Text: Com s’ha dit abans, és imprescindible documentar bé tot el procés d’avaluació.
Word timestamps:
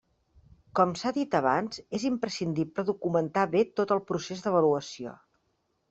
Com 0.79 0.93
s’ha 1.01 1.11
dit 1.17 1.37
abans, 1.41 1.83
és 1.99 2.07
imprescindible 2.11 2.87
documentar 2.91 3.47
bé 3.55 3.65
tot 3.81 3.97
el 3.99 4.05
procés 4.13 4.47
d’avaluació. 4.49 5.19